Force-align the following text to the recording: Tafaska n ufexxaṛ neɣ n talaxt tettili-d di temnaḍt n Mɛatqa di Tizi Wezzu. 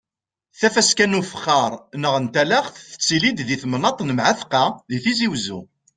Tafaska 0.59 1.05
n 1.07 1.17
ufexxaṛ 1.19 1.71
neɣ 2.01 2.15
n 2.23 2.25
talaxt 2.33 2.75
tettili-d 2.91 3.39
di 3.47 3.57
temnaḍt 3.61 3.99
n 4.03 4.13
Mɛatqa 4.17 4.63
di 4.89 4.97
Tizi 5.03 5.27
Wezzu. 5.31 5.61